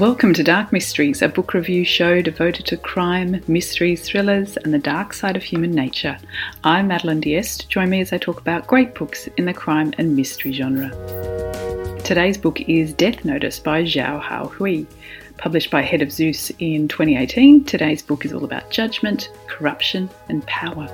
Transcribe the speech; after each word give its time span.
Welcome 0.00 0.32
to 0.32 0.42
Dark 0.42 0.72
Mysteries, 0.72 1.20
a 1.20 1.28
book 1.28 1.52
review 1.52 1.84
show 1.84 2.22
devoted 2.22 2.64
to 2.64 2.78
crime, 2.78 3.42
mysteries, 3.46 4.00
thrillers, 4.00 4.56
and 4.56 4.72
the 4.72 4.78
dark 4.78 5.12
side 5.12 5.36
of 5.36 5.42
human 5.42 5.72
nature. 5.72 6.16
I'm 6.64 6.88
Madeline 6.88 7.20
Diest. 7.20 7.68
Join 7.68 7.90
me 7.90 8.00
as 8.00 8.10
I 8.10 8.16
talk 8.16 8.40
about 8.40 8.66
great 8.66 8.94
books 8.94 9.28
in 9.36 9.44
the 9.44 9.52
crime 9.52 9.92
and 9.98 10.16
mystery 10.16 10.52
genre. 10.52 10.88
Today's 12.02 12.38
book 12.38 12.62
is 12.62 12.94
Death 12.94 13.26
Notice 13.26 13.58
by 13.58 13.82
Zhou 13.82 14.22
Haohui. 14.22 14.86
Published 15.36 15.70
by 15.70 15.82
Head 15.82 16.00
of 16.00 16.10
Zeus 16.10 16.50
in 16.60 16.88
2018, 16.88 17.64
today's 17.64 18.00
book 18.00 18.24
is 18.24 18.32
all 18.32 18.44
about 18.44 18.70
judgment, 18.70 19.28
corruption, 19.48 20.08
and 20.30 20.46
power. 20.46 20.86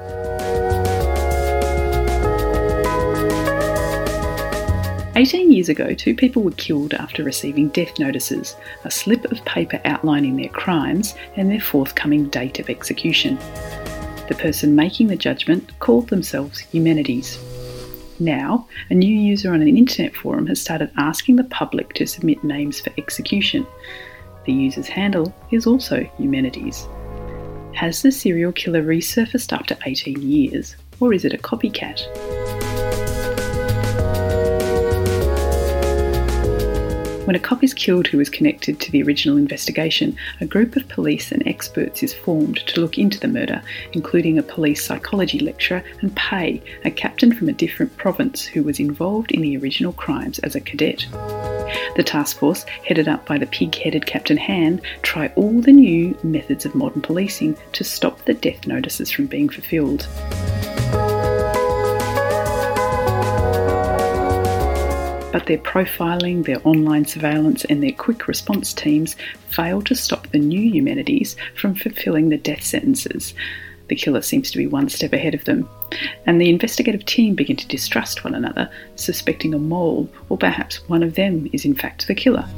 18 5.16 5.50
years 5.50 5.70
ago, 5.70 5.94
two 5.94 6.14
people 6.14 6.42
were 6.42 6.50
killed 6.50 6.92
after 6.92 7.24
receiving 7.24 7.68
death 7.68 7.98
notices, 7.98 8.54
a 8.84 8.90
slip 8.90 9.24
of 9.32 9.42
paper 9.46 9.80
outlining 9.86 10.36
their 10.36 10.50
crimes 10.50 11.14
and 11.36 11.50
their 11.50 11.58
forthcoming 11.58 12.28
date 12.28 12.58
of 12.58 12.68
execution. 12.68 13.36
The 14.28 14.36
person 14.38 14.74
making 14.74 15.06
the 15.06 15.16
judgment 15.16 15.72
called 15.78 16.10
themselves 16.10 16.64
Eumenides. 16.72 17.38
Now, 18.20 18.68
a 18.90 18.94
new 18.94 19.14
user 19.14 19.54
on 19.54 19.62
an 19.62 19.74
internet 19.74 20.14
forum 20.14 20.46
has 20.48 20.60
started 20.60 20.90
asking 20.98 21.36
the 21.36 21.44
public 21.44 21.94
to 21.94 22.06
submit 22.06 22.44
names 22.44 22.82
for 22.82 22.92
execution. 22.98 23.66
The 24.44 24.52
user's 24.52 24.88
handle 24.88 25.34
is 25.50 25.66
also 25.66 26.06
Eumenides. 26.18 26.86
Has 27.74 28.02
the 28.02 28.12
serial 28.12 28.52
killer 28.52 28.82
resurfaced 28.82 29.54
after 29.54 29.78
18 29.86 30.20
years, 30.20 30.76
or 31.00 31.14
is 31.14 31.24
it 31.24 31.32
a 31.32 31.38
copycat? 31.38 32.02
When 37.26 37.34
a 37.34 37.40
cop 37.40 37.64
is 37.64 37.74
killed 37.74 38.06
who 38.06 38.18
was 38.18 38.30
connected 38.30 38.78
to 38.78 38.92
the 38.92 39.02
original 39.02 39.36
investigation, 39.36 40.16
a 40.40 40.46
group 40.46 40.76
of 40.76 40.86
police 40.86 41.32
and 41.32 41.44
experts 41.44 42.04
is 42.04 42.14
formed 42.14 42.58
to 42.68 42.80
look 42.80 42.98
into 42.98 43.18
the 43.18 43.26
murder, 43.26 43.62
including 43.94 44.38
a 44.38 44.44
police 44.44 44.86
psychology 44.86 45.40
lecturer 45.40 45.82
and 46.02 46.14
Pei, 46.14 46.62
a 46.84 46.90
captain 46.92 47.34
from 47.34 47.48
a 47.48 47.52
different 47.52 47.96
province 47.96 48.44
who 48.44 48.62
was 48.62 48.78
involved 48.78 49.32
in 49.32 49.40
the 49.40 49.56
original 49.56 49.92
crimes 49.94 50.38
as 50.38 50.54
a 50.54 50.60
cadet. 50.60 51.04
The 51.96 52.04
task 52.06 52.38
force, 52.38 52.62
headed 52.86 53.08
up 53.08 53.26
by 53.26 53.38
the 53.38 53.46
pig 53.46 53.74
headed 53.74 54.06
Captain 54.06 54.36
Han, 54.36 54.80
try 55.02 55.32
all 55.34 55.60
the 55.60 55.72
new 55.72 56.16
methods 56.22 56.64
of 56.64 56.76
modern 56.76 57.02
policing 57.02 57.56
to 57.72 57.82
stop 57.82 58.24
the 58.24 58.34
death 58.34 58.68
notices 58.68 59.10
from 59.10 59.26
being 59.26 59.48
fulfilled. 59.48 60.06
But 65.32 65.46
their 65.46 65.58
profiling, 65.58 66.44
their 66.44 66.60
online 66.66 67.04
surveillance, 67.04 67.64
and 67.66 67.82
their 67.82 67.92
quick 67.92 68.28
response 68.28 68.72
teams 68.72 69.16
fail 69.48 69.82
to 69.82 69.94
stop 69.94 70.28
the 70.28 70.38
new 70.38 70.60
Eumenides 70.60 71.36
from 71.54 71.74
fulfilling 71.74 72.28
the 72.28 72.38
death 72.38 72.62
sentences. 72.62 73.34
The 73.88 73.96
killer 73.96 74.22
seems 74.22 74.50
to 74.50 74.58
be 74.58 74.66
one 74.66 74.88
step 74.88 75.12
ahead 75.12 75.34
of 75.34 75.44
them, 75.44 75.68
and 76.26 76.40
the 76.40 76.50
investigative 76.50 77.04
team 77.04 77.34
begin 77.34 77.56
to 77.56 77.68
distrust 77.68 78.24
one 78.24 78.34
another, 78.34 78.68
suspecting 78.96 79.54
a 79.54 79.58
mole, 79.58 80.08
or 80.28 80.36
perhaps 80.36 80.88
one 80.88 81.02
of 81.02 81.14
them 81.14 81.48
is 81.52 81.64
in 81.64 81.74
fact 81.74 82.06
the 82.06 82.14
killer. 82.14 82.48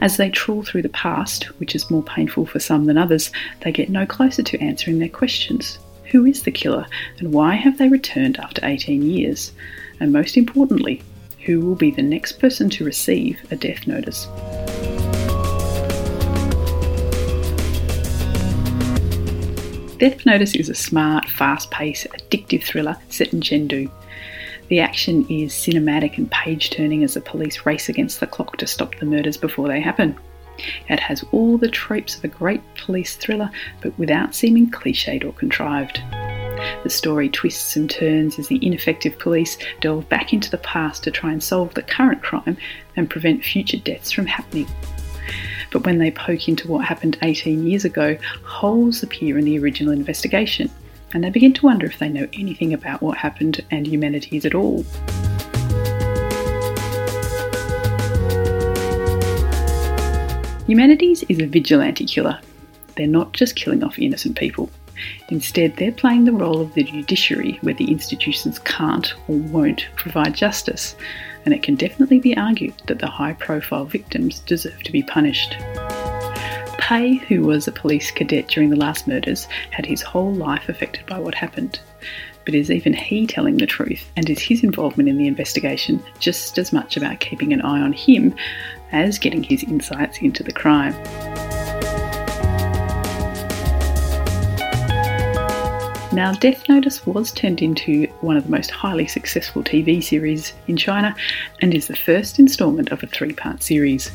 As 0.00 0.16
they 0.16 0.30
trawl 0.30 0.62
through 0.62 0.82
the 0.82 0.88
past, 0.88 1.44
which 1.58 1.74
is 1.74 1.90
more 1.90 2.02
painful 2.02 2.46
for 2.46 2.58
some 2.58 2.86
than 2.86 2.98
others, 2.98 3.30
they 3.60 3.72
get 3.72 3.88
no 3.88 4.04
closer 4.04 4.42
to 4.42 4.60
answering 4.60 4.98
their 4.98 5.08
questions. 5.08 5.78
Who 6.10 6.24
is 6.24 6.42
the 6.42 6.50
killer, 6.50 6.86
and 7.18 7.32
why 7.32 7.54
have 7.54 7.78
they 7.78 7.88
returned 7.88 8.38
after 8.38 8.64
18 8.64 9.02
years? 9.02 9.52
And 10.00 10.12
most 10.12 10.36
importantly, 10.36 11.02
who 11.46 11.60
will 11.60 11.76
be 11.76 11.92
the 11.92 12.02
next 12.02 12.32
person 12.40 12.68
to 12.68 12.84
receive 12.84 13.40
a 13.50 13.56
death 13.56 13.86
notice. 13.86 14.26
Death 19.98 20.26
Notice 20.26 20.54
is 20.54 20.68
a 20.68 20.74
smart, 20.74 21.26
fast 21.26 21.70
paced, 21.70 22.06
addictive 22.10 22.62
thriller 22.62 22.98
set 23.08 23.32
in 23.32 23.40
Chengdu. 23.40 23.90
The 24.68 24.80
action 24.80 25.24
is 25.30 25.54
cinematic 25.54 26.18
and 26.18 26.30
page 26.30 26.68
turning 26.68 27.02
as 27.02 27.14
the 27.14 27.22
police 27.22 27.64
race 27.64 27.88
against 27.88 28.20
the 28.20 28.26
clock 28.26 28.58
to 28.58 28.66
stop 28.66 28.96
the 28.96 29.06
murders 29.06 29.38
before 29.38 29.68
they 29.68 29.80
happen. 29.80 30.18
It 30.88 31.00
has 31.00 31.24
all 31.32 31.56
the 31.56 31.70
tropes 31.70 32.16
of 32.16 32.24
a 32.24 32.28
great 32.28 32.60
police 32.74 33.16
thriller, 33.16 33.50
but 33.80 33.98
without 33.98 34.34
seeming 34.34 34.70
cliched 34.70 35.24
or 35.24 35.32
contrived. 35.32 36.02
The 36.82 36.90
story 36.90 37.28
twists 37.28 37.76
and 37.76 37.90
turns 37.90 38.38
as 38.38 38.48
the 38.48 38.64
ineffective 38.64 39.18
police 39.18 39.58
delve 39.80 40.08
back 40.08 40.32
into 40.32 40.50
the 40.50 40.58
past 40.58 41.02
to 41.04 41.10
try 41.10 41.32
and 41.32 41.42
solve 41.42 41.74
the 41.74 41.82
current 41.82 42.22
crime 42.22 42.56
and 42.96 43.10
prevent 43.10 43.44
future 43.44 43.78
deaths 43.78 44.12
from 44.12 44.26
happening. 44.26 44.68
But 45.72 45.84
when 45.84 45.98
they 45.98 46.10
poke 46.10 46.48
into 46.48 46.68
what 46.68 46.84
happened 46.84 47.18
18 47.22 47.66
years 47.66 47.84
ago, 47.84 48.16
holes 48.44 49.02
appear 49.02 49.36
in 49.38 49.44
the 49.44 49.58
original 49.58 49.92
investigation, 49.92 50.70
and 51.12 51.24
they 51.24 51.30
begin 51.30 51.52
to 51.54 51.66
wonder 51.66 51.86
if 51.86 51.98
they 51.98 52.08
know 52.08 52.28
anything 52.32 52.72
about 52.72 53.02
what 53.02 53.18
happened 53.18 53.64
and 53.70 53.86
Eumenides 53.86 54.44
at 54.44 54.54
all. 54.54 54.84
Eumenides 60.68 61.24
is 61.28 61.40
a 61.40 61.46
vigilante 61.46 62.04
killer. 62.06 62.40
They're 62.96 63.06
not 63.06 63.32
just 63.32 63.54
killing 63.56 63.84
off 63.84 63.98
innocent 63.98 64.36
people. 64.36 64.70
Instead, 65.28 65.76
they're 65.76 65.92
playing 65.92 66.24
the 66.24 66.32
role 66.32 66.60
of 66.60 66.74
the 66.74 66.84
judiciary 66.84 67.58
where 67.62 67.74
the 67.74 67.90
institutions 67.90 68.58
can't 68.60 69.14
or 69.28 69.36
won't 69.36 69.86
provide 69.96 70.34
justice, 70.34 70.96
and 71.44 71.54
it 71.54 71.62
can 71.62 71.74
definitely 71.74 72.18
be 72.18 72.36
argued 72.36 72.74
that 72.86 72.98
the 72.98 73.06
high 73.06 73.32
profile 73.34 73.84
victims 73.84 74.40
deserve 74.40 74.82
to 74.82 74.92
be 74.92 75.02
punished. 75.02 75.56
Pei, 76.78 77.14
who 77.14 77.42
was 77.42 77.66
a 77.66 77.72
police 77.72 78.10
cadet 78.12 78.46
during 78.46 78.70
the 78.70 78.76
last 78.76 79.08
murders, 79.08 79.46
had 79.70 79.84
his 79.84 80.02
whole 80.02 80.32
life 80.32 80.68
affected 80.68 81.04
by 81.06 81.18
what 81.18 81.34
happened. 81.34 81.80
But 82.44 82.54
is 82.54 82.70
even 82.70 82.92
he 82.92 83.26
telling 83.26 83.56
the 83.56 83.66
truth, 83.66 84.08
and 84.16 84.30
is 84.30 84.38
his 84.38 84.62
involvement 84.62 85.08
in 85.08 85.18
the 85.18 85.26
investigation 85.26 86.00
just 86.20 86.58
as 86.58 86.72
much 86.72 86.96
about 86.96 87.18
keeping 87.18 87.52
an 87.52 87.60
eye 87.62 87.80
on 87.80 87.92
him 87.92 88.36
as 88.92 89.18
getting 89.18 89.42
his 89.42 89.64
insights 89.64 90.18
into 90.18 90.44
the 90.44 90.52
crime? 90.52 90.94
Now, 96.16 96.32
Death 96.32 96.66
Notice 96.66 97.04
was 97.04 97.30
turned 97.30 97.60
into 97.60 98.06
one 98.22 98.38
of 98.38 98.44
the 98.44 98.50
most 98.50 98.70
highly 98.70 99.06
successful 99.06 99.62
TV 99.62 100.02
series 100.02 100.54
in 100.66 100.78
China 100.78 101.14
and 101.60 101.74
is 101.74 101.88
the 101.88 101.94
first 101.94 102.38
instalment 102.38 102.90
of 102.90 103.02
a 103.02 103.06
three 103.06 103.34
part 103.34 103.62
series. 103.62 104.10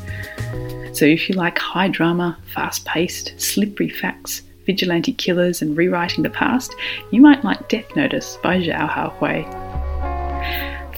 So, 0.94 1.04
if 1.04 1.28
you 1.28 1.36
like 1.36 1.60
high 1.60 1.86
drama, 1.86 2.36
fast 2.52 2.84
paced, 2.86 3.40
slippery 3.40 3.88
facts, 3.88 4.42
vigilante 4.66 5.12
killers, 5.12 5.62
and 5.62 5.76
rewriting 5.76 6.24
the 6.24 6.30
past, 6.30 6.74
you 7.12 7.20
might 7.20 7.44
like 7.44 7.68
Death 7.68 7.94
Notice 7.94 8.36
by 8.42 8.58
Zhou 8.58 8.90
Haohui. 8.90 9.61